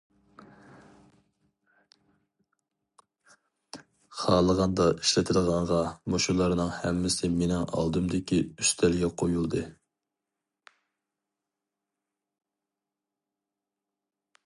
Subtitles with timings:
[4.21, 5.83] خالىغاندا ئىشلىتىدىغانغا
[6.15, 9.65] مۇشۇلارنىڭ ھەممىسى مېنىڭ ئالدىمدىكى ئۈستەلگە قويۇلدى.